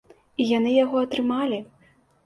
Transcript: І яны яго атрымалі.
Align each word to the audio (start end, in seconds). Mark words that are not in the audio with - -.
І 0.45 0.47
яны 0.57 0.71
яго 0.79 0.97
атрымалі. 1.09 1.65